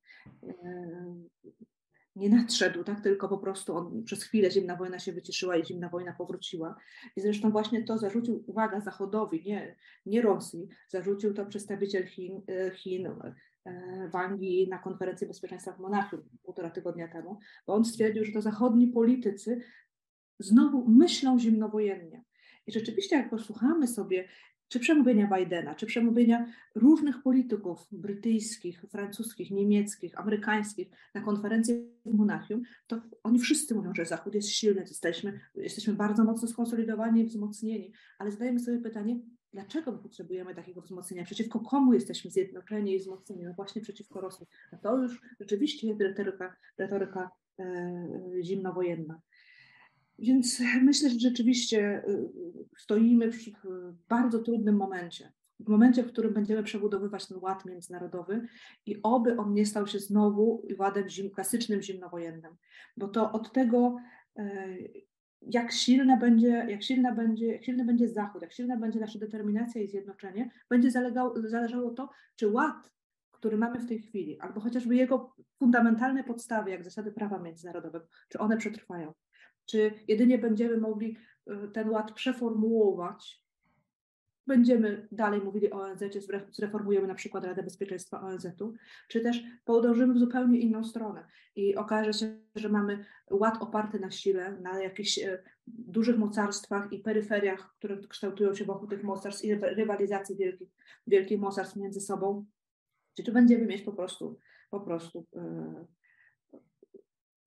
nie 2.18 2.28
nadszedł, 2.28 2.84
tak? 2.84 3.00
tylko 3.00 3.28
po 3.28 3.38
prostu 3.38 3.76
on, 3.76 4.04
przez 4.04 4.22
chwilę 4.22 4.50
zimna 4.50 4.76
wojna 4.76 4.98
się 4.98 5.12
wyciszyła 5.12 5.56
i 5.56 5.64
zimna 5.64 5.88
wojna 5.88 6.12
powróciła. 6.12 6.76
I 7.16 7.20
zresztą 7.20 7.50
właśnie 7.50 7.84
to 7.84 7.98
zarzucił, 7.98 8.44
uwaga, 8.46 8.80
Zachodowi, 8.80 9.42
nie, 9.46 9.76
nie 10.06 10.22
Rosji, 10.22 10.68
zarzucił 10.88 11.34
to 11.34 11.46
przedstawiciel 11.46 12.06
Chin, 12.06 12.42
e, 12.48 12.70
Chin 12.70 13.08
E, 13.68 14.08
Wangi 14.08 14.68
na 14.68 14.78
konferencji 14.78 15.26
bezpieczeństwa 15.26 15.72
w 15.72 15.80
Monachium 15.80 16.22
półtora 16.42 16.70
tygodnia 16.70 17.08
temu, 17.08 17.38
bo 17.66 17.74
on 17.74 17.84
stwierdził, 17.84 18.24
że 18.24 18.32
to 18.32 18.42
zachodni 18.42 18.88
politycy 18.88 19.60
znowu 20.38 20.88
myślą 20.88 21.38
zimnowojennie. 21.38 22.24
I 22.66 22.72
rzeczywiście, 22.72 23.16
jak 23.16 23.30
posłuchamy 23.30 23.86
sobie 23.86 24.28
czy 24.68 24.80
przemówienia 24.80 25.30
Bidena, 25.36 25.74
czy 25.74 25.86
przemówienia 25.86 26.46
różnych 26.74 27.22
polityków 27.22 27.86
brytyjskich, 27.92 28.84
francuskich, 28.90 29.50
niemieckich, 29.50 30.20
amerykańskich 30.20 30.88
na 31.14 31.20
konferencji 31.20 31.74
w 32.06 32.14
Monachium, 32.14 32.62
to 32.86 33.00
oni 33.22 33.38
wszyscy 33.38 33.74
mówią, 33.74 33.94
że 33.94 34.04
Zachód 34.04 34.34
jest 34.34 34.48
silny, 34.48 34.80
jesteśmy, 34.80 35.40
jesteśmy 35.54 35.94
bardzo 35.94 36.24
mocno 36.24 36.48
skonsolidowani 36.48 37.20
i 37.20 37.24
wzmocnieni, 37.24 37.92
ale 38.18 38.30
zadajemy 38.30 38.60
sobie 38.60 38.78
pytanie, 38.78 39.20
Dlaczego 39.52 39.92
my 39.92 39.98
potrzebujemy 39.98 40.54
takiego 40.54 40.80
wzmocnienia? 40.80 41.24
Przeciwko 41.24 41.60
komu 41.60 41.94
jesteśmy 41.94 42.30
zjednoczeni 42.30 42.94
i 42.94 42.98
wzmocnieni? 42.98 43.44
No 43.44 43.52
właśnie 43.54 43.82
przeciwko 43.82 44.20
Rosji. 44.20 44.46
A 44.72 44.76
to 44.76 44.96
już 44.96 45.22
rzeczywiście 45.40 45.88
jest 45.88 46.00
retoryka, 46.00 46.56
retoryka 46.78 47.30
e, 47.58 48.08
zimnowojenna. 48.42 49.20
Więc 50.18 50.62
myślę, 50.82 51.10
że 51.10 51.18
rzeczywiście 51.18 51.80
e, 51.80 52.02
stoimy 52.78 53.32
w 53.32 53.38
bardzo 54.08 54.38
trudnym 54.38 54.76
momencie. 54.76 55.32
W 55.60 55.68
momencie, 55.68 56.02
w 56.02 56.12
którym 56.12 56.34
będziemy 56.34 56.62
przebudowywać 56.62 57.26
ten 57.26 57.38
ład 57.40 57.64
międzynarodowy 57.64 58.46
i 58.86 59.02
oby 59.02 59.36
on 59.36 59.54
nie 59.54 59.66
stał 59.66 59.86
się 59.86 59.98
znowu 59.98 60.66
ładem 60.78 61.08
zim, 61.08 61.30
klasycznym 61.30 61.82
zimnowojennym, 61.82 62.56
bo 62.96 63.08
to 63.08 63.32
od 63.32 63.52
tego 63.52 63.96
e, 64.36 64.68
jak 65.42 65.72
silne 65.72 66.16
będzie, 66.16 66.66
jak 66.68 66.82
silna 66.82 67.14
będzie, 67.14 67.46
jak 67.46 67.64
silny 67.64 67.84
będzie 67.84 68.08
Zachód, 68.08 68.42
jak 68.42 68.52
silna 68.52 68.76
będzie 68.76 69.00
nasza 69.00 69.18
determinacja 69.18 69.82
i 69.82 69.88
zjednoczenie, 69.88 70.50
będzie 70.70 70.90
zalegało, 70.90 71.34
zależało 71.48 71.90
to, 71.90 72.10
czy 72.36 72.48
ład, 72.48 72.90
który 73.30 73.56
mamy 73.56 73.78
w 73.78 73.86
tej 73.86 74.02
chwili, 74.02 74.40
albo 74.40 74.60
chociażby 74.60 74.96
jego 74.96 75.34
fundamentalne 75.58 76.24
podstawy, 76.24 76.70
jak 76.70 76.84
zasady 76.84 77.12
prawa 77.12 77.38
międzynarodowego, 77.38 78.06
czy 78.28 78.38
one 78.38 78.56
przetrwają. 78.56 79.12
Czy 79.68 79.92
jedynie 80.08 80.38
będziemy 80.38 80.76
mogli 80.76 81.16
y, 81.50 81.68
ten 81.72 81.90
ład 81.90 82.12
przeformułować. 82.12 83.42
Będziemy 84.46 85.08
dalej 85.12 85.40
mówili 85.40 85.70
o 85.70 85.80
ONZ, 85.80 86.02
zreformujemy 86.52 87.06
na 87.06 87.14
przykład 87.14 87.44
Radę 87.44 87.62
Bezpieczeństwa 87.62 88.20
ONZ-u, 88.20 88.74
czy 89.08 89.20
też 89.20 89.42
podążymy 89.64 90.14
w 90.14 90.18
zupełnie 90.18 90.58
inną 90.58 90.84
stronę. 90.84 91.24
I 91.56 91.76
okaże 91.76 92.12
się, 92.12 92.36
że 92.54 92.68
mamy 92.68 93.04
ład 93.30 93.62
oparty 93.62 94.00
na 94.00 94.10
sile, 94.10 94.60
na 94.60 94.82
jakichś 94.82 95.18
e, 95.18 95.42
dużych 95.66 96.18
mocarstwach 96.18 96.92
i 96.92 96.98
peryferiach, 96.98 97.74
które 97.78 97.98
kształtują 98.08 98.54
się 98.54 98.64
wokół 98.64 98.88
tych 98.88 99.04
mocarstw 99.04 99.44
i 99.44 99.54
rywalizacji 99.54 100.36
wielkich, 100.36 100.68
wielkich 101.06 101.40
mocarstw 101.40 101.76
między 101.76 102.00
sobą, 102.00 102.44
czy 103.14 103.24
czy 103.24 103.32
będziemy 103.32 103.66
mieć 103.66 103.82
po 103.82 103.92
prostu, 103.92 104.38
po 104.70 104.80
prostu 104.80 105.26
e, 105.36 105.86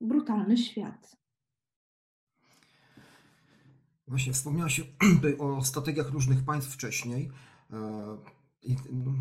brutalny 0.02 0.58
świat. 0.58 1.21
Właśnie 4.12 4.34
wspomniałaś 4.34 4.82
o 5.40 5.64
strategiach 5.64 6.10
różnych 6.10 6.44
państw 6.44 6.74
wcześniej. 6.74 7.32
E, 7.74 8.18
I 8.64 8.76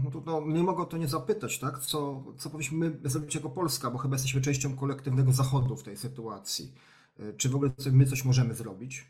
no 0.05 0.11
to, 0.11 0.23
no, 0.27 0.53
nie 0.53 0.63
mogę 0.63 0.83
o 0.83 0.87
to 0.87 0.97
nie 0.97 1.09
zapytać, 1.09 1.59
tak? 1.59 1.79
Co, 1.79 2.25
co 2.39 2.51
powinniśmy 2.51 2.99
zrobić 3.05 3.35
jako 3.35 3.51
Polska, 3.51 3.91
bo 3.91 3.99
chyba 3.99 4.15
jesteśmy 4.15 4.41
częścią 4.41 4.77
kolektywnego 4.77 5.33
Zachodu 5.33 5.77
w 5.77 5.83
tej 5.83 5.97
sytuacji. 5.97 6.75
E, 7.19 7.33
czy 7.33 7.49
w 7.49 7.55
ogóle 7.55 7.71
my 7.93 8.07
coś 8.07 8.25
możemy 8.25 8.55
zrobić? 8.55 9.09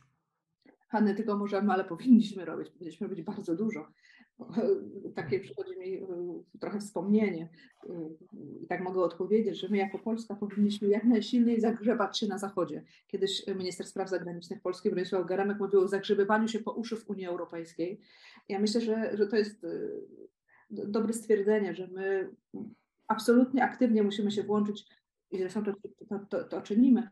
Hanny, 0.88 1.14
tylko 1.14 1.36
możemy, 1.36 1.72
ale 1.72 1.84
powinniśmy 1.84 2.44
robić. 2.44 2.70
Powinniśmy 2.70 3.08
robić 3.08 3.24
bardzo 3.24 3.56
dużo. 3.56 3.86
takie 5.14 5.40
przychodzi 5.40 5.78
mi 5.78 5.94
y, 5.94 6.06
trochę 6.60 6.80
wspomnienie. 6.80 7.48
Y, 7.84 7.88
I 8.62 8.66
tak 8.66 8.80
mogę 8.80 9.00
odpowiedzieć, 9.00 9.60
że 9.60 9.68
my 9.68 9.76
jako 9.76 9.98
Polska 9.98 10.34
powinniśmy 10.34 10.88
jak 10.88 11.04
najsilniej 11.04 11.60
zagrzebać 11.60 12.18
się 12.18 12.26
na 12.26 12.38
Zachodzie. 12.38 12.84
Kiedyś 13.06 13.46
minister 13.46 13.86
spraw 13.86 14.08
zagranicznych 14.08 14.60
Polski 14.60 14.90
Bronisław 14.90 15.26
Geremek 15.26 15.58
mówił 15.58 15.80
o 15.80 15.88
zagrzebywaniu 15.88 16.48
się 16.48 16.58
po 16.58 16.72
uszy 16.72 16.96
w 16.96 17.10
Unii 17.10 17.26
Europejskiej. 17.26 18.00
Ja 18.48 18.58
myślę, 18.58 18.80
że, 18.80 19.16
że 19.16 19.26
to 19.26 19.36
jest 19.36 19.66
dobre 20.70 21.12
stwierdzenie, 21.12 21.74
że 21.74 21.86
my 21.86 22.30
absolutnie 23.08 23.64
aktywnie 23.64 24.02
musimy 24.02 24.30
się 24.30 24.42
włączyć 24.42 24.86
i 25.30 25.38
zresztą 25.38 25.64
to, 25.64 25.72
to, 26.08 26.18
to, 26.18 26.44
to 26.44 26.62
czynimy 26.62 27.08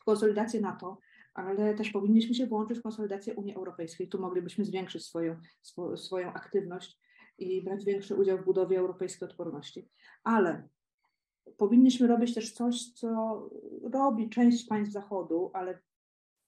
w 0.00 0.04
konsolidację 0.04 0.60
NATO, 0.60 0.98
ale 1.34 1.74
też 1.74 1.90
powinniśmy 1.90 2.34
się 2.34 2.46
włączyć 2.46 2.78
w 2.78 2.82
konsolidację 2.82 3.34
Unii 3.34 3.54
Europejskiej. 3.54 4.08
Tu 4.08 4.20
moglibyśmy 4.20 4.64
zwiększyć 4.64 5.06
swoją, 5.06 5.36
sw 5.62 5.96
swoją 5.96 6.32
aktywność 6.32 6.98
i 7.38 7.64
brać 7.64 7.84
większy 7.84 8.14
udział 8.14 8.38
w 8.38 8.44
budowie 8.44 8.78
europejskiej 8.78 9.28
odporności. 9.28 9.88
Ale 10.24 10.68
powinniśmy 11.56 12.06
robić 12.06 12.34
też 12.34 12.52
coś, 12.52 12.92
co 12.92 13.42
robi 13.92 14.30
część 14.30 14.66
państw 14.66 14.92
Zachodu, 14.92 15.50
ale 15.54 15.78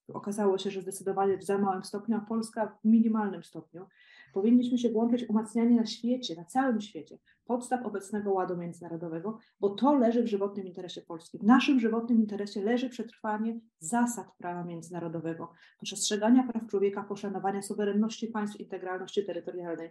okazało 0.09 0.59
się, 0.59 0.71
że 0.71 0.83
zdecydowanie 0.83 1.39
w 1.39 1.45
za 1.45 1.59
małym 1.59 1.85
stopniu, 1.85 2.17
a 2.17 2.21
Polska 2.21 2.67
w 2.67 2.85
minimalnym 2.85 3.45
stopniu. 3.45 3.87
Powinniśmy 4.35 4.79
się 4.79 4.91
włączyć 4.91 5.27
w 5.27 5.31
umacnianie 5.31 5.77
na 5.77 5.87
świecie, 5.87 6.35
na 6.37 6.45
całym 6.45 6.81
świecie, 6.81 7.19
podstaw 7.45 7.87
obecnego 7.87 8.33
ładu 8.33 8.57
międzynarodowego, 8.57 9.39
bo 9.61 9.71
to 9.71 9.95
leży 9.95 10.23
w 10.23 10.27
żywotnym 10.27 10.67
interesie 10.67 11.03
Polski. 11.03 11.39
W 11.39 11.43
naszym 11.43 11.81
żywotnym 11.81 12.19
interesie 12.19 12.63
leży 12.63 12.89
przetrwanie 12.89 13.61
zasad 13.79 14.27
prawa 14.39 14.65
międzynarodowego, 14.65 15.53
przestrzegania 15.83 16.43
praw 16.43 16.67
człowieka, 16.67 17.03
poszanowania 17.03 17.63
suwerenności 17.63 18.29
państw, 18.29 18.61
integralności 18.61 19.25
terytorialnej. 19.25 19.91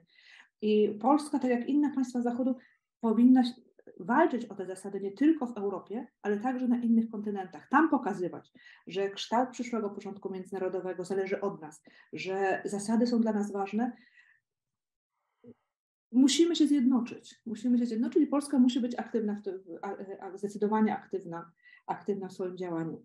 I 0.62 0.98
Polska, 1.02 1.40
tak 1.40 1.52
jak 1.52 1.70
inne 1.70 1.94
państwa 1.94 2.22
Zachodu, 2.22 2.56
powinna 3.00 3.44
walczyć 4.00 4.46
o 4.46 4.56
te 4.56 4.66
zasady 4.66 5.02
nie 5.02 5.12
tylko 5.12 5.48
w 5.48 5.58
Europie, 5.58 6.08
ale 6.22 6.40
także 6.40 6.68
na 6.68 6.78
innych 6.78 7.10
kontynentach. 7.10 7.68
Tam 7.70 7.90
pokazywać, 7.90 8.52
że 8.88 9.10
kształt 9.10 9.50
przyszłego 9.50 9.90
porządku 9.90 10.30
międzynarodowego 10.30 11.04
zależy 11.04 11.42
od 11.42 11.62
nas, 11.62 11.84
że 12.14 12.62
zasady 12.66 13.08
są 13.08 13.22
dla 13.22 13.34
nas 13.34 13.52
ważne. 13.52 13.92
Musimy 16.14 16.56
się 16.56 16.68
zjednoczyć. 16.68 17.42
Musimy 17.46 17.78
się 17.78 17.86
zjednoczyć 17.86 18.24
i 18.24 18.28
Polska 18.28 18.60
musi 18.60 18.80
być 18.80 19.00
aktywna, 19.00 19.42
w 20.34 20.38
zdecydowanie 20.38 20.96
aktywna, 20.96 21.52
aktywna 21.88 22.28
w 22.28 22.34
swoim 22.34 22.58
działaniu. 22.58 23.04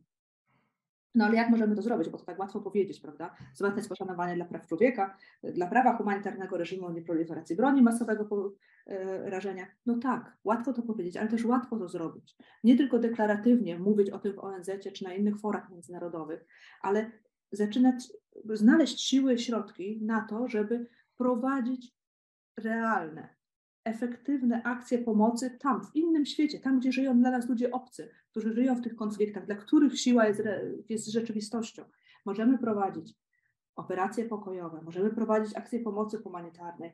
No 1.15 1.25
ale 1.25 1.37
jak 1.37 1.51
możemy 1.51 1.77
to 1.77 1.83
zrobić? 1.83 2.09
Bo 2.09 2.19
to 2.19 2.25
tak 2.25 2.39
łatwo 2.39 2.61
powiedzieć, 2.61 3.01
prawda? 3.01 3.35
Wzmacniać 3.55 3.89
poszanowanie 3.89 4.35
dla 4.35 4.45
praw 4.45 4.67
człowieka, 4.67 5.17
dla 5.43 5.67
prawa 5.67 5.97
humanitarnego 5.97 6.57
reżimu 6.57 6.91
nieproliferacji 6.91 7.57
broni 7.57 7.83
masowego 7.83 8.55
e, 8.87 9.31
rażenia. 9.31 9.67
No 9.87 9.99
tak, 9.99 10.37
łatwo 10.45 10.73
to 10.73 10.83
powiedzieć, 10.83 11.17
ale 11.17 11.29
też 11.29 11.45
łatwo 11.45 11.79
to 11.79 11.89
zrobić. 11.89 12.37
Nie 12.65 12.77
tylko 12.77 12.99
deklaratywnie 12.99 13.79
mówić 13.79 14.11
o 14.11 14.19
tym 14.19 14.33
w 14.33 14.39
ONZ 14.39 14.71
czy 14.95 15.05
na 15.05 15.15
innych 15.15 15.39
forach 15.41 15.71
międzynarodowych, 15.71 16.47
ale 16.83 17.11
zaczynać 17.53 18.13
znaleźć 18.45 19.01
siły 19.01 19.39
środki 19.39 20.01
na 20.03 20.21
to, 20.21 20.49
żeby 20.49 20.87
prowadzić 21.17 21.98
realne, 22.59 23.29
efektywne 23.85 24.63
akcje 24.63 24.99
pomocy 24.99 25.59
tam, 25.61 25.85
w 25.85 25.97
innym 25.97 26.27
świecie, 26.27 26.61
tam, 26.61 26.81
gdzie 26.81 26.93
żyją 26.93 27.19
dla 27.19 27.31
nas 27.31 27.49
ludzie 27.49 27.71
obcy, 27.71 28.11
którzy 28.31 28.53
żyją 28.53 28.77
w 28.77 28.81
tych 28.81 28.97
konfliktach, 28.97 29.47
dla 29.47 29.55
których 29.55 30.01
siła 30.01 30.27
jest, 30.27 30.43
jest 30.89 31.13
rzeczywistością. 31.13 31.85
Możemy 32.25 32.59
prowadzić 32.59 33.15
operacje 33.77 34.25
pokojowe, 34.25 34.83
możemy 34.83 35.11
prowadzić 35.11 35.57
akcje 35.57 35.81
pomocy 35.81 36.19
humanitarnej, 36.19 36.93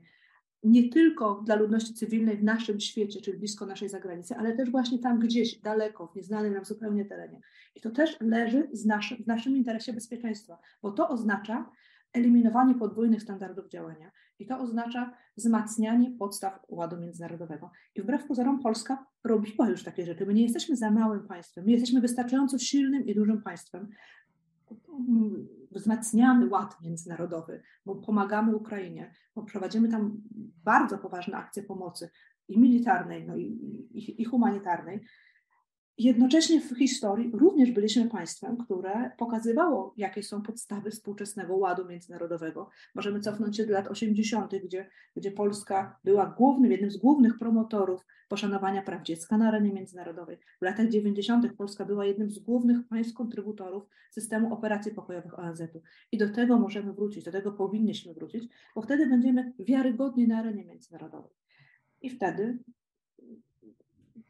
nie 0.65 0.89
tylko 0.91 1.43
dla 1.47 1.55
ludności 1.55 1.95
cywilnej 1.95 2.37
w 2.37 2.45
naszym 2.45 2.81
świecie, 2.81 3.21
czyli 3.21 3.39
blisko 3.39 3.67
naszej 3.67 3.89
zagranicy, 3.89 4.37
ale 4.37 4.57
też 4.57 4.71
właśnie 4.71 4.99
tam 4.99 5.19
gdzieś 5.19 5.59
daleko, 5.59 6.07
w 6.07 6.17
nieznanym 6.17 6.55
nam 6.55 6.65
zupełnie 6.65 7.05
terenie. 7.05 7.41
I 7.75 7.81
to 7.81 7.91
też 7.91 8.17
leży 8.21 8.69
z 8.73 8.87
w 9.23 9.27
naszym 9.27 9.57
interesie 9.57 9.93
bezpieczeństwa, 9.93 10.59
bo 10.83 10.93
to 10.93 11.09
oznacza 11.09 11.71
eliminowanie 12.15 12.75
podwójnych 12.75 13.23
standardów 13.23 13.69
działania. 13.69 14.11
I 14.39 14.47
to 14.47 14.59
oznacza 14.59 15.15
wzmacnianie 15.37 16.11
podstaw 16.11 16.61
ładu 16.69 16.97
międzynarodowego. 16.97 17.71
I 17.95 18.03
wbrew 18.03 18.27
pozorom 18.27 18.61
Polska 18.61 19.07
robiła 19.25 19.69
już 19.69 19.85
takie 19.85 20.07
rzeczy. 20.07 20.27
My 20.27 20.35
nie 20.35 20.43
jesteśmy 20.43 20.77
za 20.77 20.91
małym 20.91 21.27
państwem, 21.27 21.65
my 21.65 21.73
jesteśmy 21.73 22.01
wystarczająco 22.01 22.59
silnym 22.59 23.07
i 23.07 23.15
dużym 23.15 23.43
państwem. 23.43 23.89
Wzmacniamy 25.71 26.49
ład 26.49 26.81
międzynarodowy, 26.83 27.63
bo 27.87 27.95
pomagamy 27.95 28.57
Ukrainie, 28.57 29.13
bo 29.35 29.43
prowadzimy 29.43 29.89
tam 29.89 30.23
bardzo 30.65 30.99
poważne 30.99 31.37
akcje 31.37 31.63
pomocy 31.63 32.11
i 32.49 32.59
militarnej, 32.59 33.27
no 33.27 33.37
i, 33.37 33.43
i, 33.95 34.23
i 34.23 34.25
humanitarnej. 34.25 35.01
Jednocześnie 35.99 36.61
w 36.61 36.79
historii 36.79 37.31
również 37.35 37.71
byliśmy 37.71 38.09
państwem, 38.09 38.57
które 38.57 39.11
pokazywało, 39.19 39.95
jakie 39.97 40.23
są 40.23 40.43
podstawy 40.43 40.91
współczesnego 40.91 41.57
ładu 41.57 41.85
międzynarodowego. 41.85 42.71
Możemy 42.95 43.21
cofnąć 43.21 43.57
się 43.57 43.67
do 43.67 43.73
lat 43.73 43.89
80., 43.89 44.55
gdzie, 44.65 44.91
gdzie 45.17 45.31
Polska 45.31 45.99
była 46.05 46.27
głównym, 46.27 46.73
jednym 46.73 46.91
z 46.91 46.97
głównych 46.97 47.39
promotorów 47.39 48.07
poszanowania 48.29 48.83
praw 48.83 49.03
dziecka 49.03 49.39
na 49.39 49.49
arenie 49.49 49.73
międzynarodowej. 49.73 50.39
W 50.61 50.65
latach 50.65 50.89
90. 50.89 51.57
Polska 51.57 51.85
była 51.85 52.07
jednym 52.07 52.31
z 52.31 52.39
głównych 52.39 52.89
państw 52.89 53.15
kontrybutorów 53.15 53.85
systemu 54.11 54.55
operacji 54.55 54.93
pokojowych 54.93 55.39
ONZ-u. 55.39 55.83
I 56.13 56.19
do 56.19 56.31
tego 56.31 56.59
możemy 56.59 56.93
wrócić, 56.93 57.25
do 57.25 57.33
tego 57.33 57.53
powinniśmy 57.53 58.15
wrócić, 58.15 58.49
bo 58.75 58.83
wtedy 58.83 59.07
będziemy 59.07 59.53
wiarygodni 59.59 60.29
na 60.29 60.39
arenie 60.39 60.65
międzynarodowej. 60.65 61.33
I 62.03 62.11
wtedy 62.11 62.59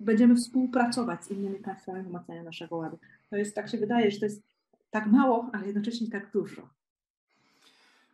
będziemy 0.01 0.37
współpracować 0.37 1.25
z 1.25 1.31
innymi 1.31 1.59
państwami 1.59 2.03
w 2.03 2.07
umacnianiu 2.07 2.45
naszego 2.45 2.77
ładu. 2.77 2.99
To 3.31 3.37
jest, 3.37 3.55
tak 3.55 3.69
się 3.69 3.79
wydaje, 3.79 4.11
że 4.11 4.19
to 4.19 4.25
jest 4.25 4.43
tak 4.91 5.07
mało, 5.07 5.51
ale 5.53 5.67
jednocześnie 5.67 6.11
tak 6.11 6.31
dużo. 6.33 6.69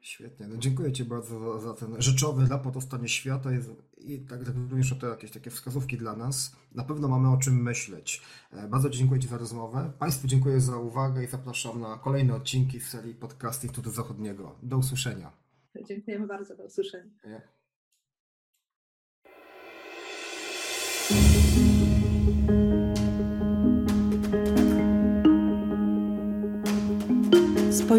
Świetnie. 0.00 0.48
No 0.48 0.56
dziękuję 0.56 0.92
Ci 0.92 1.04
bardzo 1.04 1.60
za, 1.60 1.60
za 1.60 1.74
ten 1.74 2.02
rzeczowy 2.02 2.46
raport 2.48 2.76
o 2.76 2.80
stanie 2.80 3.08
świata 3.08 3.52
jest, 3.52 3.70
i 3.98 4.18
tak, 4.18 4.44
tak 4.44 4.54
również 4.70 4.92
o 4.92 4.96
te 4.96 5.06
jakieś 5.06 5.30
takie 5.30 5.50
wskazówki 5.50 5.96
dla 5.96 6.16
nas. 6.16 6.56
Na 6.74 6.84
pewno 6.84 7.08
mamy 7.08 7.30
o 7.30 7.36
czym 7.36 7.62
myśleć. 7.62 8.22
E, 8.52 8.68
bardzo 8.68 8.90
dziękuję 8.90 9.20
Ci 9.20 9.28
za 9.28 9.38
rozmowę. 9.38 9.92
Państwu 9.98 10.28
dziękuję 10.28 10.60
za 10.60 10.76
uwagę 10.76 11.24
i 11.24 11.26
zapraszam 11.26 11.80
na 11.80 11.98
kolejne 11.98 12.34
odcinki 12.34 12.80
z 12.80 12.88
serii 12.88 13.14
podcast 13.14 13.64
Instytutu 13.64 13.90
Zachodniego. 13.90 14.56
Do 14.62 14.78
usłyszenia. 14.78 15.32
Dziękujemy 15.88 16.26
bardzo. 16.26 16.56
Do 16.56 16.64
usłyszenia. 16.64 17.10